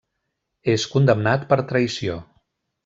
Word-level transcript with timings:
És 0.75 0.87
condemnat 0.95 1.47
per 1.53 1.61
traïció. 1.73 2.21